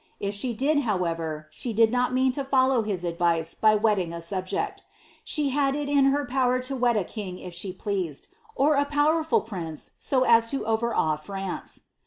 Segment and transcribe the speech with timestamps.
[0.19, 4.11] If she did, however, she did not mean to fol low his advice by wedding
[4.13, 4.81] a subject;
[5.23, 8.85] she had it in her power to wed a king if she pleased, or a
[8.85, 11.81] powerful prince so as to over awe FrnKe."'